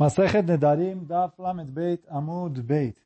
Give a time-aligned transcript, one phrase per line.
[0.00, 2.96] Masechet Nedarim, Daf Lamed Beit, Amud Beit.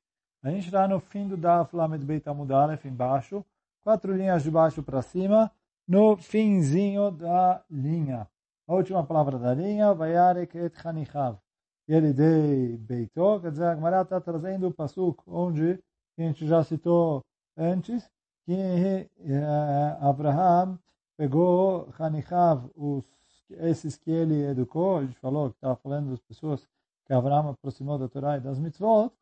[0.45, 3.45] A gente está no fim do Daf Lamed Beit Amud Aleph, embaixo,
[3.83, 5.51] quatro linhas de baixo para cima,
[5.89, 8.29] no finzinho da linha.
[8.69, 11.37] A última palavra da linha, Vayarek et Chanichav.
[11.89, 15.83] Ele de Beitó, quer dizer, a Gemara está trazendo o pasuk onde
[16.17, 17.25] a gente já citou
[17.57, 18.09] antes,
[18.47, 18.53] que
[19.19, 20.79] uh, Abraham
[21.17, 23.05] pegou Chanichav, os,
[23.51, 26.65] esses que ele educou, a gente falou que estava falando das pessoas
[27.07, 29.13] que Abraão aproximou da Torá e das mitzvot,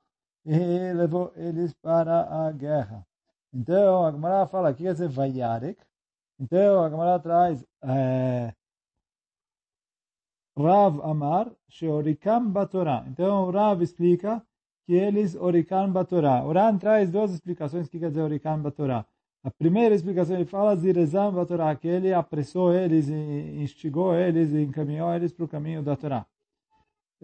[0.45, 3.07] e levou eles para a guerra.
[3.53, 5.81] Então, a Gemara fala aqui, quer dizer, Vayarek.
[6.39, 8.55] Então, a Gemara traz é,
[10.57, 13.05] Rav Amar, Sheorikam Batorá.
[13.09, 14.45] Então, Rav explica
[14.85, 16.45] que eles Orikam Batorá.
[16.45, 19.07] O Ran traz duas explicações que quer dizer Orikam Batorá.
[19.45, 25.33] A primeira explicação, ele fala Zirezam Batorá, que ele apressou eles, instigou eles encaminhou eles
[25.33, 26.27] para o caminho da Torá.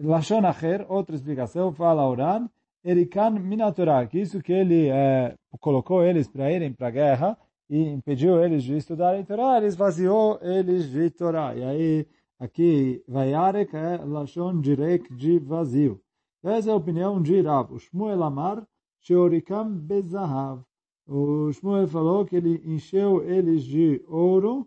[0.01, 0.41] Lashon
[0.87, 2.49] outra explicação, fala Oran,
[2.85, 7.37] Erikan Minatorá, que isso que ele é, colocou eles para irem para a guerra
[7.69, 11.53] e impediu eles de estudarem Torá, ele esvaziou eles de Torá.
[11.53, 12.07] E aí,
[12.39, 16.01] aqui, Vayarek é Lashon Direk de vazio.
[16.41, 17.73] Essa é a opinião de Rav.
[17.73, 18.65] O Shmuel Amar,
[19.01, 20.63] Sheorikam Bezahav.
[21.05, 24.65] O Shmuel falou que ele encheu eles de ouro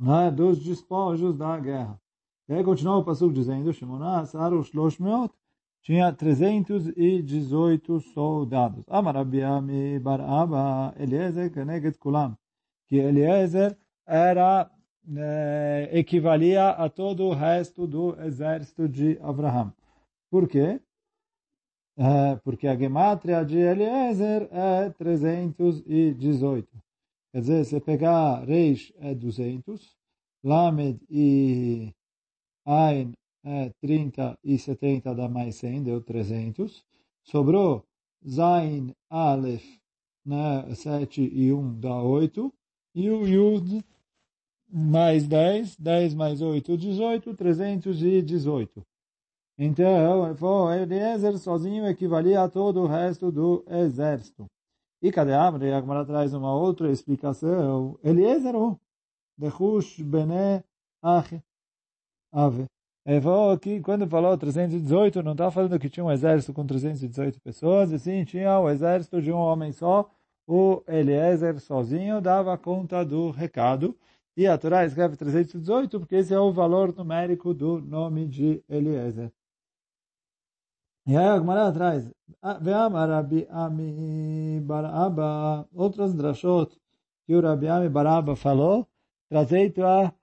[0.00, 2.01] né, dos despojos da guerra.
[2.48, 5.32] E aí continua o passo dizendo, Shimona Saru Shloshmeot,
[5.82, 8.84] tinha 318 soldados.
[8.88, 12.36] Amar Abiami Bar Abba Eliezer Keneget Kulam.
[12.86, 13.76] Que Eliezer
[14.06, 14.70] era,
[15.16, 19.72] eh, equivalia a todo o resto do exército de Abraham.
[20.30, 20.80] Por quê?
[21.96, 26.68] Eh, porque a gematria de Eliezer é 318.
[27.32, 29.96] Quer dizer, se pegar Reish é 200,
[30.44, 31.94] Lamed e
[32.64, 33.12] Ain
[33.44, 36.84] é 30 e 70 dá mais 100, deu 300.
[37.24, 37.84] Sobrou
[38.28, 39.64] Zain Aleph,
[40.24, 42.52] né, 7 e 1 dá 8.
[42.94, 43.84] E o Yud
[44.68, 48.86] mais 10, 10 mais 8, 18, 318.
[49.58, 54.46] Então, foi Eliezer sozinho equivalia a todo o resto do exército.
[55.02, 55.72] E cadê Amre?
[55.72, 57.98] A Gemara traz uma outra explicação.
[58.02, 58.54] Eliezer,
[59.36, 60.64] de Hush Bene
[61.02, 61.32] Ach
[62.32, 62.66] Ave.
[63.04, 67.40] Ele falou que quando falou 318, não está falando que tinha um exército com 318
[67.40, 70.08] pessoas, e sim tinha o exército de um homem só.
[70.46, 73.96] O Eliezer sozinho dava conta do recado.
[74.36, 79.30] E a Torá escreve 318 porque esse é o valor numérico do nome de Eliezer.
[81.06, 81.72] E aí a Gemara
[82.60, 84.64] Ve'amar Rabi Ami
[85.74, 86.76] outras drashot
[87.26, 88.86] que o Rabi Ami Baraba falou,
[89.28, 90.14] trazeito a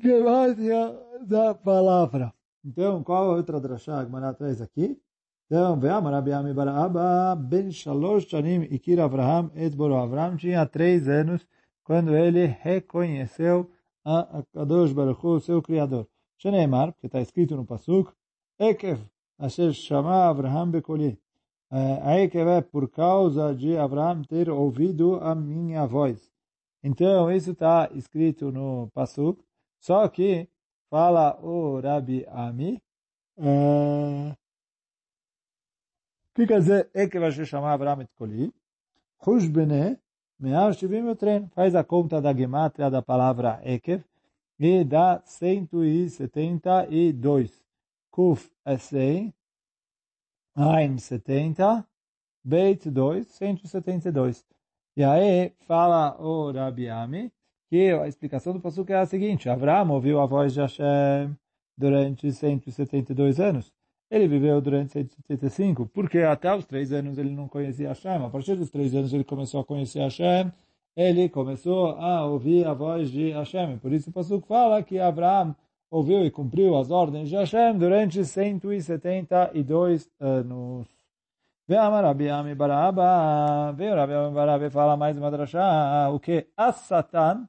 [0.00, 2.32] gemária da palavra.
[2.64, 5.00] Então, qual a outra drashá que Mará traz aqui?
[5.46, 9.96] Então, veamos, Rabi Ami Baraba, ben shalosh shanim ikir Avraham et boro.
[9.96, 11.46] Avraham tinha três anos
[11.82, 13.70] quando ele reconheceu
[14.04, 16.06] a Kadosh Baruch seu Criador.
[16.36, 18.12] Sheneemar, porque está escrito no Pasuk,
[18.58, 19.00] Ekev,
[19.38, 21.18] asher shama Avraham bekoli.
[21.70, 26.30] A Ekev é por causa de Avraham ter ouvido a minha voz.
[26.84, 29.42] Então, isso está escrito no Pasuk,
[29.78, 30.48] só que
[30.90, 32.82] fala o Rabi Ami,
[33.36, 34.32] o
[36.34, 38.54] que quer dizer, é que vai se chamar Abraham et Koli,
[39.26, 39.98] Hush Bene,
[40.38, 44.04] Me'ar Shivim Tren, faz a conta da gematria da palavra Ekev,
[44.58, 47.64] e dá 172.
[48.10, 49.32] Kuf é 100,
[50.56, 51.86] Ain 70,
[52.42, 54.44] Beit 2, 172.
[54.96, 57.32] E aí fala o Rabi Ami,
[57.68, 61.36] que a explicação do Passuca é a seguinte, Abraão ouviu a voz de Hashem
[61.76, 63.72] durante 172 anos.
[64.10, 68.24] Ele viveu durante 175, porque até os três anos ele não conhecia Hashem.
[68.24, 70.50] A partir dos três anos ele começou a conhecer Hashem,
[70.96, 73.78] ele começou a ouvir a voz de Hashem.
[73.78, 75.54] Por isso o Passuca fala que Abraão
[75.90, 80.88] ouviu e cumpriu as ordens de Hashem durante 172 anos.
[81.68, 86.46] Ve'amar Rabi Ami Baraba, veio Rabi Ami Baraba fala mais uma drachá, o que?
[86.56, 87.46] As-Satan,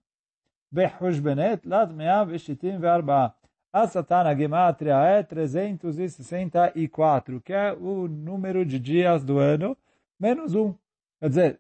[0.71, 3.35] Behusbenet Lat Meav Eshitim Verba.
[3.71, 9.77] A Satana Gematria é 364, que é o número de dias do ano,
[10.19, 10.73] menos um.
[11.19, 11.59] Quer dizer,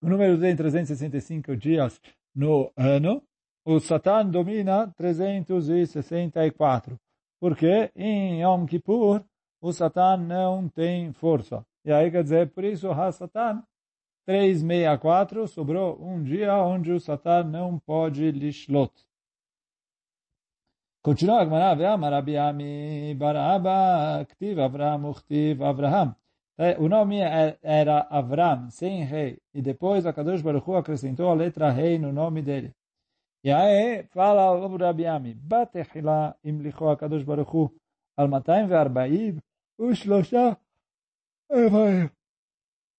[0.00, 2.00] o número tem 365 dias
[2.34, 3.20] no ano,
[3.64, 6.96] o Satan domina 364.
[7.40, 9.22] Porque em Yom Kippur,
[9.60, 11.64] o Satan não tem força.
[11.84, 13.62] E aí quer dizer, por isso, o Satan
[14.28, 18.92] 364, sobrou um dia onde o Satan não pode lishlot.
[21.02, 26.14] Continua a Gemara, Ve'amar Rabi Ami Baraba, Ktiv Avram, Uchtiv Avraham.
[26.78, 27.20] O nome
[27.62, 32.12] era Avram, sem rei, e depois a Kadosh Baruch Hu acrescentou a letra rei no
[32.12, 32.74] nome dele.
[33.42, 37.74] E aí fala o Rabi Ami, Batechila imlicho a Kadosh Baruch Hu
[38.14, 39.42] al 240
[39.78, 40.58] ushlosha
[41.50, 42.10] evaim.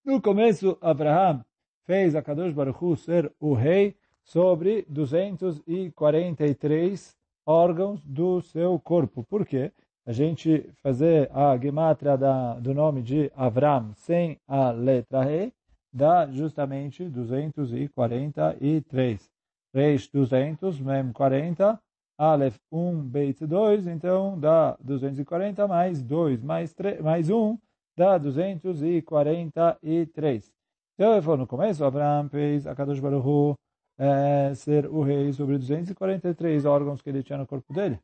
[0.06, 1.44] No começo, Abraham
[1.86, 9.26] fez a Kadosh Baruch Hu ser o rei sobre 243 órgãos do seu corpo.
[9.26, 9.74] Por quê?
[10.06, 15.52] A gente fazer a gematria da, do nome de Avram sem a letra rei
[15.92, 19.30] dá justamente 243.
[19.74, 21.78] Reish 200, Mem 40,
[22.18, 27.58] Aleph 1, Beit 2, então dá 240 mais 2 mais, 3, mais 1
[28.00, 30.52] dá 243.
[30.96, 33.60] Então ele falou no começo, Abraham fez a Kadosh Baruch
[33.98, 38.00] é, ser o rei sobre 243 órgãos que ele tinha no corpo dele.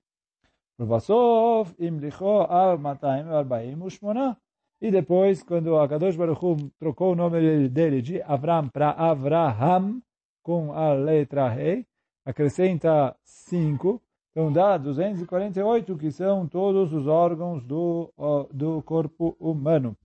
[0.75, 4.37] Provasov, Imlicho, Al Mataim, Arbaim, Ushmona.
[4.81, 10.01] E depois, quando a Kadosh Baruch trocou o nome dele de Avram para Avraham,
[10.43, 11.87] com a letra rei,
[12.25, 14.01] acrescenta 5,
[14.35, 18.11] então dá 248, que são todos os órgãos do,
[18.51, 19.95] do corpo humano.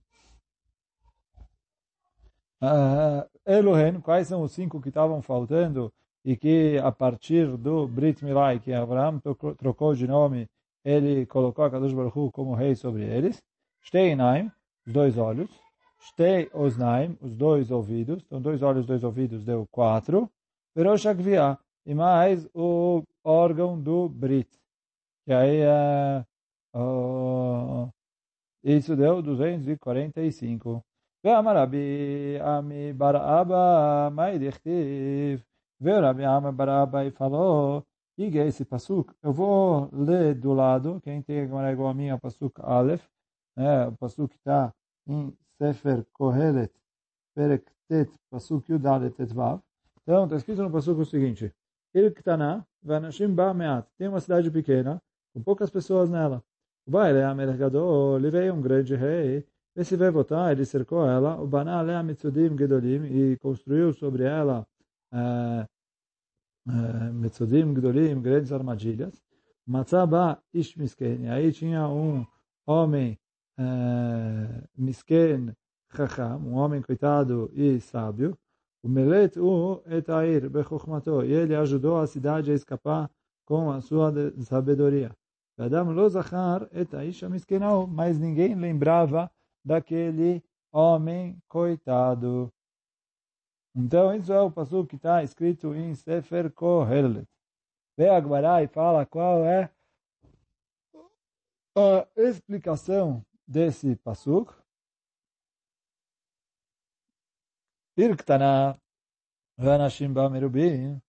[2.63, 5.91] Uh, Elohen, quais são os cinco que estavam faltando
[6.23, 9.19] e que a partir do Brit Milai, que Abraham
[9.57, 10.47] trocou de nome,
[10.85, 13.43] ele colocou a Kadosh Baruch Hu como rei sobre eles.
[13.83, 14.49] Steinaim,
[14.87, 15.49] os dois olhos.
[15.99, 18.23] Shtei Osnaim, os dois ouvidos.
[18.25, 20.31] Então, dois olhos, dois ouvidos, deu quatro.
[20.73, 24.50] Verosh Agvia, e mais o órgão do Brit.
[25.24, 26.24] Que aí é...
[26.74, 27.90] Uh,
[28.62, 30.82] isso deu 245.
[31.24, 35.42] ואמר רבי עמי בר אבא, מה דכתיב?
[35.80, 37.82] ורבי עמי בר אבא falou,
[38.16, 42.14] diga esse pasuk, eu vou ler do lado, quem tem agora igual a mim é
[42.14, 43.04] o pasuk Aleph,
[43.56, 44.72] né, o pasuk está
[45.06, 46.72] em Sefer Kohelet,
[47.34, 49.60] Perek Tet, pasuk Yudalet Tetvav.
[50.02, 51.52] Então, está escrito no pasuk o seguinte,
[51.93, 55.01] Il Ktana, Vanashim Meat, tem uma cidade pequena,
[55.33, 56.43] com poucas pessoas nela.
[56.85, 59.45] O baile é Amelgador, lhe veio um grande rei,
[59.75, 64.67] esse vai votar, ele cercou ela, o Baná Alea Mitzudim Gedolim, e construiu sobre ela
[65.13, 65.65] uh,
[67.13, 69.21] Mitzudim Gedolim, grandes armadilhas.
[69.65, 72.25] Matzaba Ish Misken, aí tinha um
[72.65, 73.17] homem
[73.59, 75.55] uh, Misken
[75.95, 78.37] Chacham, um homem coitado e sábio,
[78.83, 83.09] o Melet U Etair Bechochmato, e ele ajudou a cidade a escapar
[83.45, 84.11] com a sua
[84.43, 85.15] sabedoria.
[85.57, 89.29] Adam lo zachar et aish miskenau, mas ninguém lembrava
[89.63, 92.51] daquele homem coitado.
[93.75, 97.27] Então, isso é o passo que está escrito em Sefer Kohelet.
[97.95, 99.69] Vê Agbará e fala qual é
[101.75, 104.53] a explicação desse pasuk.
[108.01, 108.75] Irktana,
[109.57, 110.99] Vanashim Bamerubim.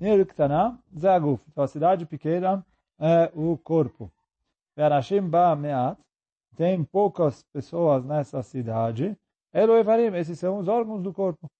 [0.00, 1.42] Irktana, Zaguf.
[1.48, 2.64] Então, a cidade pequena
[2.98, 4.12] é o corpo.
[4.76, 5.98] Vanashim Bameat,
[6.56, 9.16] tem poucas pessoas nessa cidade,
[9.52, 11.50] Eloevarim, esses são os órgãos do corpo.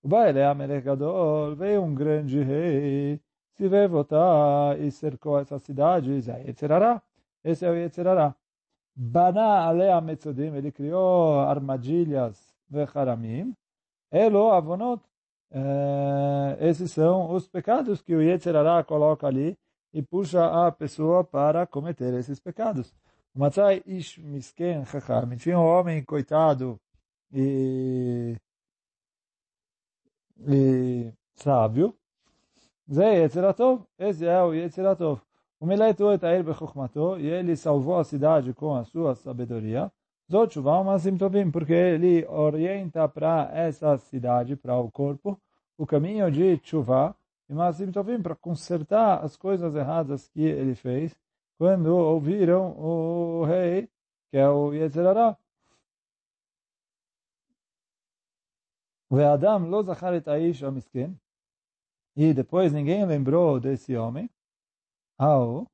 [0.00, 3.20] O Baile Amelechador veio um grande rei,
[3.54, 7.02] se veio votar e cercou essa cidade, e Yetzerará,
[7.42, 8.32] esse é o Yetzerará.
[8.94, 13.52] Bana Alea Metzodim, ele criou armadilhas vecharamim,
[14.10, 15.02] Elo Avonot,
[15.50, 19.56] eh, esses são os pecados que o Yetzerará coloca ali
[19.92, 22.94] e puxa a pessoa para cometer esses pecados.
[23.34, 25.36] Matzai ish misken chacham.
[25.36, 26.80] Tinha um homem coitado
[27.32, 28.34] e,
[30.48, 31.94] e sábio.
[32.90, 33.84] Zé Yetzeratov.
[33.98, 35.20] Esse é o Yetzeratov.
[35.60, 37.18] O Miletu etair bechokmato.
[37.18, 39.92] E ele salvou a cidade com a sua sabedoria.
[40.30, 41.50] Zot shuvam masim tovim.
[41.50, 45.40] Porque ele orienta para essa cidade, para o corpo,
[45.78, 47.16] o caminho de chuva
[47.48, 51.16] e masim tovim, para consertar as coisas erradas que ele fez
[51.58, 53.88] quando ouviram o rei,
[54.30, 55.36] que é o Yetzirará.
[59.10, 61.16] Adam lo zachar et aish amiskin.
[62.16, 64.28] E depois ninguém lembrou desse homem.
[65.18, 65.66] Ao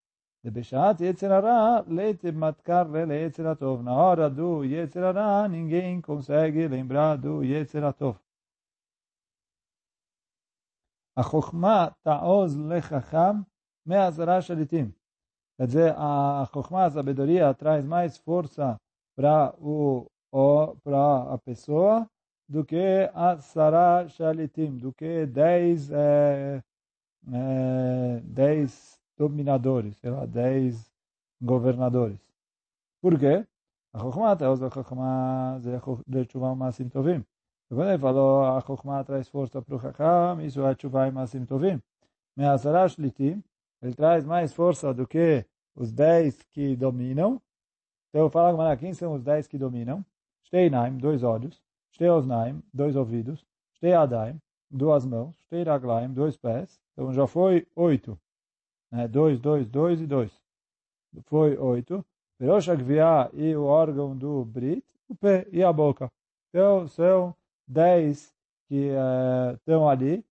[0.42, 3.82] de Beshat Yetzirará leite matkar le Yetziratov.
[3.82, 8.16] Na hora do Yetzirará, ninguém consegue lembrar do Yetziratov.
[11.14, 13.46] A Chokhmah ta'oz lechacham
[13.86, 14.92] me'azara shalitim.
[15.56, 18.76] Quer dizer, a Chokhmah, a sabedoria, traz mais força
[19.14, 20.10] para o,
[20.82, 22.08] para a pessoa
[22.48, 26.62] do que a Sarah Shalitim, do que dez, é,
[27.32, 30.90] é, dez dominadores, sei lá, dez
[31.40, 32.20] governadores.
[33.00, 33.46] Por quê?
[33.92, 35.60] A Chokhmah traz a Chokhmah
[36.06, 37.24] de Tshuva Masim Tovim.
[37.68, 41.80] Quando ele falou a Chokhmah traz força para o Chacham, isso é Tshuva Masim Tovim.
[42.36, 43.42] Me'asara Shlitim,
[43.82, 47.40] ele traz mais força do que os dez que dominam.
[48.08, 50.04] Então, fala quem são os dez que dominam.
[50.44, 51.62] Shteinaim, dois olhos.
[51.92, 53.44] Shteosnaim, dois ouvidos.
[53.74, 54.40] Shteiadaim,
[54.70, 55.34] duas mãos.
[55.44, 56.80] Shteiraglaim, dois pés.
[56.92, 58.18] Então, já foi oito.
[58.92, 59.08] Né?
[59.08, 60.30] Dois, dois, dois e dois.
[61.24, 62.04] Foi oito.
[62.70, 66.10] Agviá e o órgão do Brit, o pé e a boca.
[66.48, 67.34] Então, são
[67.66, 68.34] dez
[68.66, 70.24] que uh, estão ali,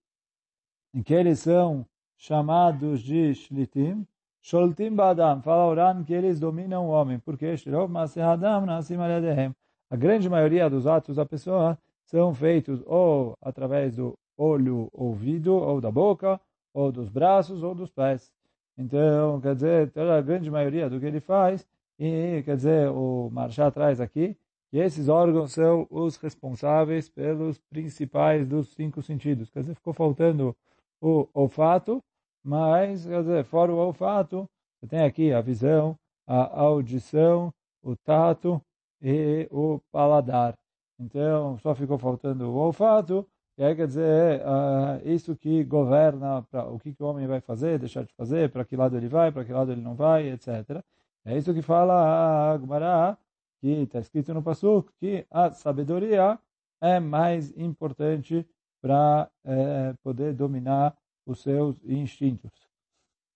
[0.93, 1.85] em que eles são
[2.17, 4.05] chamados de Shlitim,
[4.41, 9.55] Sholtim Badam, fala Oran que eles dominam o homem, porque Shirov Masehadam Nasim Aledehem.
[9.89, 15.79] A grande maioria dos atos da pessoa são feitos ou através do olho, ouvido, ou
[15.79, 16.41] da boca,
[16.73, 18.33] ou dos braços, ou dos pés.
[18.77, 21.67] Então, quer dizer, toda a grande maioria do que ele faz
[21.99, 24.35] e, quer dizer, o Marchá traz aqui
[24.69, 29.49] que esses órgãos são os responsáveis pelos principais dos cinco sentidos.
[29.49, 30.55] Quer dizer, ficou faltando
[31.01, 32.01] o olfato,
[32.43, 34.49] mas, quer dizer, fora o olfato,
[34.79, 38.61] você tem aqui a visão, a audição, o tato
[39.01, 40.57] e o paladar.
[40.99, 46.65] Então, só ficou faltando o olfato, e aí quer dizer, uh, isso que governa para
[46.65, 49.31] o que, que o homem vai fazer, deixar de fazer, para que lado ele vai,
[49.31, 50.81] para que lado ele não vai, etc.
[51.25, 53.17] É isso que fala a Gemara,
[53.59, 56.39] que está escrito no Pasuk, que a sabedoria
[56.81, 58.47] é mais importante
[58.81, 62.51] para é, poder dominar os seus instintos.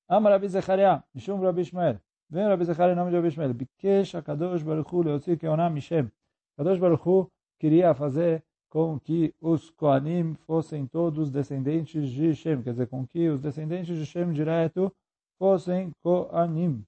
[0.08, 2.00] Amar Rabi Zecharia, Mishum Rabi Ishmael.
[2.30, 3.54] Vem Rabi Zecharia em nome de Rabi Ishmael.
[3.54, 6.12] Bikesh HaKadosh Baruch Hu leotzi keonam Mishem.
[6.58, 8.44] Kadosh Baruch Hu queria fazer
[8.76, 13.98] com que os Koanim fossem todos descendentes de Shem, quer dizer, com que os descendentes
[13.98, 14.94] de Shem direto
[15.40, 16.86] fossem Koanim.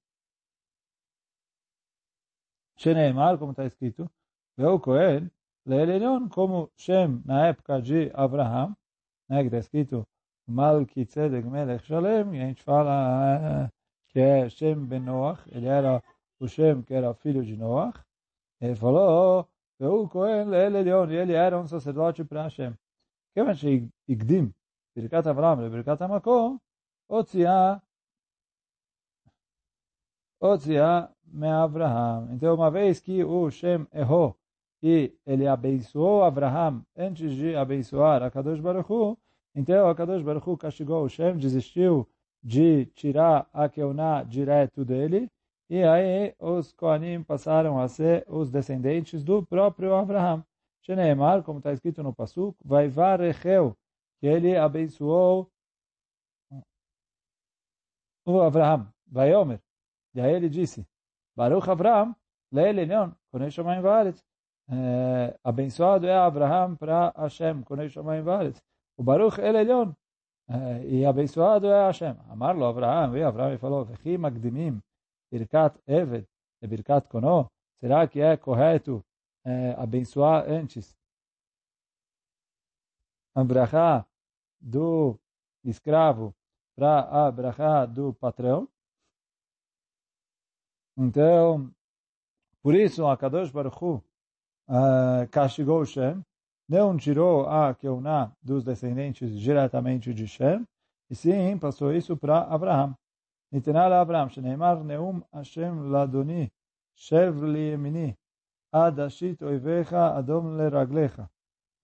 [2.75, 4.11] Sheneimar, como está escrito,
[4.57, 5.31] Veu Cohen,
[5.65, 8.75] Leelenion, como Shem na época de Abraham,
[9.29, 10.05] né, que está escrito
[10.45, 13.71] Malkitzedek Melech Shalem, e a gente fala
[14.09, 16.03] que é Shem ben Noach, ele era
[16.37, 17.97] o Shem que era filho de Noach,
[18.59, 19.47] ele falou,
[19.79, 22.73] Ve'u Kohen le'el Elion, e ele era um sacerdote para Hashem.
[23.33, 24.53] Kevin she'igdim,
[24.95, 26.59] Birkat Avram, Birkat Hamakom,
[27.07, 27.81] Otziah,
[30.39, 32.33] Otziah me'Avraham.
[32.33, 34.35] Então, uma vez que o Shem errou
[34.81, 39.17] e ele abençoou Avraham antes de abençoar a Kadosh Baruch
[39.55, 42.07] então a Kadosh Baruch Hu castigou o Shem, desistiu
[42.43, 45.31] de tirar a Keuná direto dele,
[45.69, 50.43] e aí os Koanim passaram a ser os descendentes do próprio Abraham.
[50.83, 53.75] Sheneemar, como está escrito no Pasuk, vai varecheu,
[54.19, 55.49] que ele abençoou
[58.25, 58.87] o Abraham.
[59.05, 59.59] Vai Omer.
[60.15, 60.87] E aí ele disse,
[61.35, 62.15] Baruch Avraham,
[62.51, 64.23] Leil Elyon, Konei Shamayim Vaaretz.
[65.43, 68.61] Abençoado é Abraham para Hashem, Konei Shamayim Vaaretz.
[68.97, 69.93] O Baruch El Elyon,
[70.85, 72.15] e abençoado é Hashem.
[72.29, 74.81] Amarlo Abraham, e Abraham falou, Vechi Magdimim,
[75.31, 76.27] Birkat Eved,
[76.61, 77.47] e Birkat Kono.
[77.79, 79.03] Será que é correto
[79.77, 80.97] abençoar antes
[83.35, 84.05] a brachá
[84.59, 85.17] do
[85.63, 86.33] escravo
[86.75, 88.67] para a brachá do patrão?
[90.97, 91.71] Então,
[92.63, 94.03] por isso, a Kadosh Baruch Hu
[94.67, 96.21] uh, castigou Shem,
[96.67, 100.67] não tirou a Keuná dos descendentes diretamente de Shem,
[101.09, 102.93] e sim passou isso para Abraham.
[103.52, 106.48] ניתנה לאברהם, שנאמר נאום השם לאדוני,
[106.94, 108.12] שב לימיני,
[108.72, 111.22] עד אשית אויביך אדום לרגליך.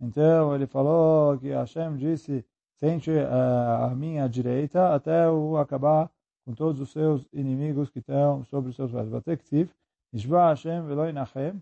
[0.01, 2.47] Então ele falou que Hashem disse,
[2.77, 6.09] sente uh, a minha direita até o acabar
[6.45, 9.13] com todos os seus inimigos que estão sobre os seus pés.
[9.13, 9.75] ותקציב,
[10.13, 11.59] נשבע השם ולא ינחם,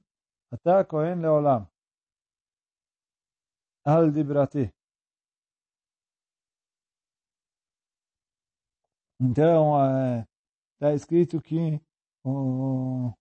[0.55, 1.63] אתה כהן לעולם.
[3.85, 4.69] על דיברתי.
[9.22, 9.76] Então,
[10.74, 11.80] está escrito que
[12.24, 13.14] o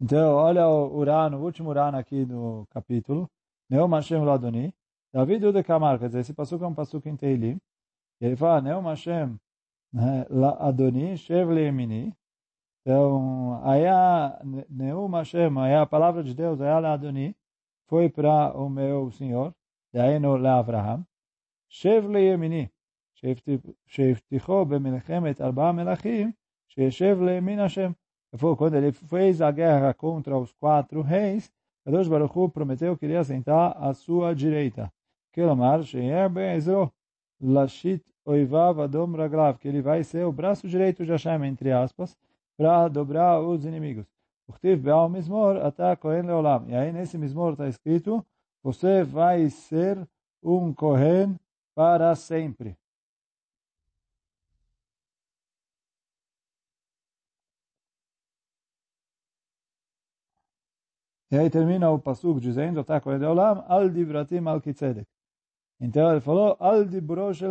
[0.00, 3.28] Então, olha o Urano, o último Urano aqui do capítulo.
[3.68, 4.72] Neom Hashem Ladoni.
[5.12, 7.58] David Ude Kamar, quer dizer, esse passuco é um passuco em Teilim.
[8.20, 9.36] E ele fala, Neum Hashem
[10.60, 12.14] Adoni, Shev Leemini.
[12.82, 17.34] Então, aí a Neum Hashem, aí a palavra de Deus, aí a Adoni,
[17.88, 19.52] foi para o meu Senhor,
[19.95, 21.05] daí no Abraham.
[21.69, 22.69] Shev Leemini.
[23.85, 26.31] שהבטיחו במלחמת ארבעה מלכים,
[26.67, 27.91] שישב לימין השם.
[28.37, 31.51] Quando ele fez a guerra contra os quatro reis,
[31.83, 34.89] Kadosh Baruch Hu prometeu que iria sentar à sua direita.
[35.33, 36.89] Kelomar, Sheyer Be'ezro,
[37.41, 42.17] Lashit Oivav Adom Raglav, que ele vai ser o braço direito de Hashem, entre aspas,
[42.55, 44.05] para dobrar os inimigos.
[44.47, 46.69] Uchtiv Be'al Mizmor, Ata Kohen Leolam.
[46.69, 48.25] E aí nesse Mizmor está escrito,
[48.66, 49.96] você vai ser
[50.42, 51.38] um Kohen
[51.72, 52.76] para sempre.
[61.30, 65.06] E aí termina o Pasuk dizendo, tá, Kohen Leolam, Al Divratim Malkitzedek.
[65.80, 66.84] Então ele falou, Al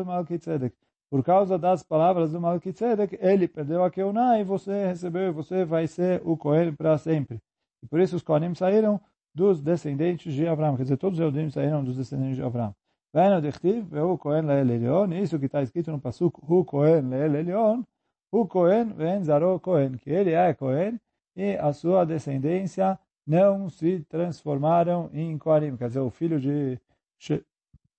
[0.06, 0.76] Malkitzedek.
[1.10, 5.64] Por causa das palavras do Malkitzedek, ele perdeu a Keuná e você recebeu, e você
[5.64, 7.42] vai ser o Kohen para sempre.
[7.82, 9.00] E por isso os Kohanim saíram
[9.36, 10.78] dos descendentes de Abraão.
[10.78, 12.74] Quer dizer, todos os Eudim saíram dos descendentes de Abraão.
[13.14, 17.36] Veno dechtiv, o Kohen leel Elion, isso que está escrito no Pasuk, o Kohen leel
[17.36, 17.84] Elion,
[18.32, 21.00] o Kohen ven zaro Kohen, que ele é Kohen
[21.36, 25.76] e a sua descendência não se transformaram em Kohanim.
[25.78, 26.80] Quer dizer, o filho de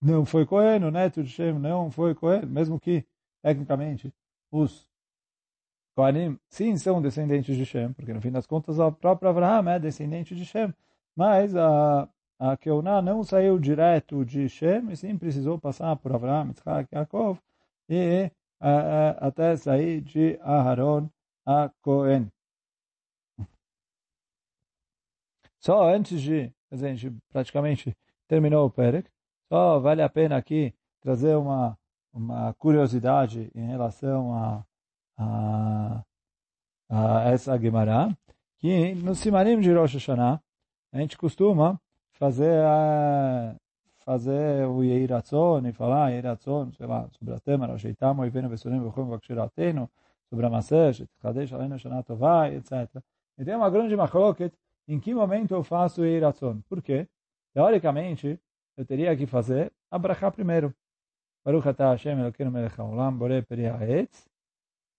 [0.00, 3.04] não foi Cohen, o neto de Shem não foi Cohen, mesmo que,
[3.42, 4.12] tecnicamente,
[4.50, 4.88] os
[5.94, 9.78] Kohanim, sim, são descendentes de Shem, porque no fim das contas o próprio Abraham é
[9.78, 10.74] descendente de Shem,
[11.16, 12.08] mas a,
[12.38, 17.38] a Keuná não saiu direto de Shem, e sim precisou passar por Abraham, Yitzhak, Yaakov,
[17.88, 18.30] e
[18.60, 21.08] a, a, até sair de Aharon
[21.46, 22.30] a Cohen.
[25.58, 27.96] Só antes de, a gente praticamente
[28.28, 29.10] terminou o Perek,
[29.48, 31.78] só vale a pena aqui trazer uma,
[32.12, 34.66] uma curiosidade em relação a,
[35.18, 36.04] a,
[36.90, 38.16] a essa Gemara,
[38.58, 40.40] que no Simarim de Rosh Hashanah,
[40.96, 41.78] a gente costuma
[42.12, 43.54] fazer a,
[43.98, 49.06] fazer o Yeiratzon e falar Yeiratzon, sei lá, sobre a tema, Rasheitamo, Ivenu Vesolim, Vachom,
[49.06, 49.90] Vakshiratenu,
[50.30, 52.88] sobre a Masesh, Tchadesh, Alenu, Shana Tovai, etc.
[53.36, 54.54] E tem uma grande machloket
[54.88, 56.62] em que momento eu faço o Yeiratzon.
[56.66, 57.06] Por quê?
[57.52, 58.40] Teoricamente,
[58.76, 60.74] eu teria que fazer a brachá primeiro.
[61.44, 64.26] Baruch atah Hashem Elokeinu melech haolam borei peri ha'etz.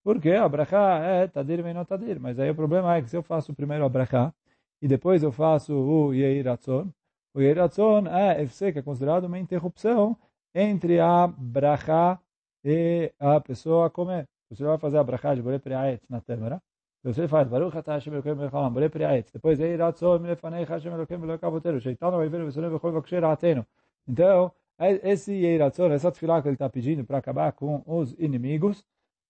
[0.04, 2.20] Porque a brachá é tadir e tadir.
[2.20, 4.32] Mas aí o problema é que se eu faço primeiro a brachá
[4.80, 6.90] e depois eu faço o yeiratzon,
[7.34, 10.16] o yeiratzon é, é considerado uma interrupção
[10.54, 12.20] entre a brachá
[12.64, 14.28] e a pessoa comer.
[14.50, 16.60] Você vai fazer a brachá de borei peri ha'etz na têmera,
[17.02, 19.30] você faz Baruch atah Hashem Elokeinu melech haolam borei peri ha'etz.
[19.32, 21.80] Depois yeiratzon milefaneicha Hashem Elokeinu melech avotenu.
[21.80, 23.64] Sheitanu oivenu vesonem vechol vakshir atenu.
[24.08, 28.84] Então, é, esse Yeiratzon, essa tefilá que ele está pedindo para acabar com os inimigos,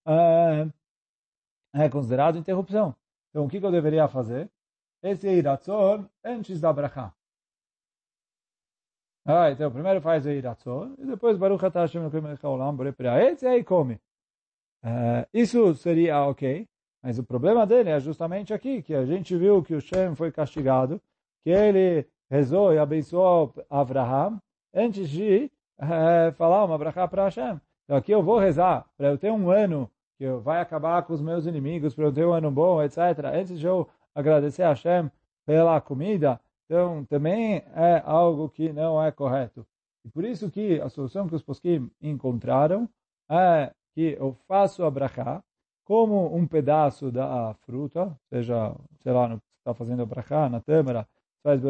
[0.06, 0.68] é,
[1.74, 2.94] é considerado interrupção.
[3.30, 4.50] Então, o que eu deveria fazer?
[5.02, 7.12] Esse Yeiratzon antes da brachá.
[9.24, 12.94] Ah, então, primeiro faz o Yeiratzon, e depois Baruch Atah Hashem Elokim Melech Haolam Borei
[13.30, 14.00] Esse aí come.
[14.82, 16.66] Uh, isso seria ok,
[17.02, 20.32] mas o problema dele é justamente aqui, que a gente viu que o Shem foi
[20.32, 21.00] castigado,
[21.44, 24.40] que ele rezou e abençoou Abraham,
[24.74, 27.60] antes de é, falar uma brachá para Hashem.
[27.84, 31.12] Então aqui eu vou rezar para eu ter um ano que eu vai acabar com
[31.12, 32.98] os meus inimigos, para eu ter um ano bom, etc.
[33.32, 35.10] Antes de eu agradecer a Hashem
[35.46, 39.64] pela comida, então também é algo que não é correto.
[40.04, 42.88] E por isso que a solução que os poskim encontraram
[43.30, 45.42] é que eu faço a brachá
[45.84, 51.08] como um pedaço da fruta, seja, sei lá, está fazendo a brachá, na tâmara,
[51.42, 51.62] faz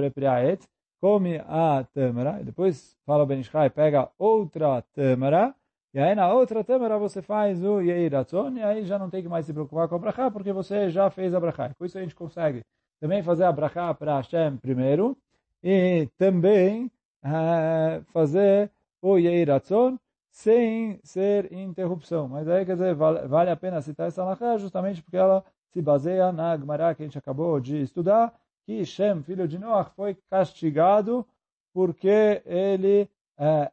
[1.00, 5.54] come a tâmara, e depois fala o Benishai, pega outra tâmara,
[5.94, 9.28] e aí na outra tâmara você faz o Yeiratzon, e aí já não tem que
[9.28, 11.72] mais se preocupar com a brachá, porque você já fez a brachá.
[11.74, 12.62] Com isso a gente consegue
[13.00, 15.16] também fazer a brachá para Hashem primeiro,
[15.62, 16.90] e também
[17.24, 18.70] uh, fazer
[19.00, 19.98] o Yeiratzon
[20.30, 22.28] sem ser interrupção.
[22.28, 25.82] Mas aí, quer dizer, vale, vale a pena citar essa brachá justamente porque ela se
[25.82, 28.32] baseia na Gemara que a gente acabou de estudar,
[28.64, 31.26] que Shem, filho de Noach, foi castigado
[31.72, 33.70] porque ele é,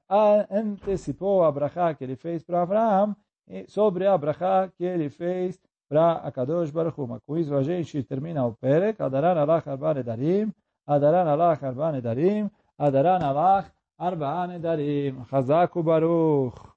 [0.51, 3.15] antecipou a brachá que ele fez para Abraão
[3.67, 7.21] sobre a brachá que ele fez para Akadosh Baruch Hu.
[7.25, 9.01] Com isso a gente termina o Perek.
[9.01, 10.51] Adaran alach arba nedarim,
[10.87, 13.71] Adaran alach arba nedarim, Adaran alach.
[15.29, 16.74] Chazaku Baruch.